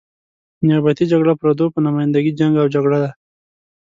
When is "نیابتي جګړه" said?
0.67-1.33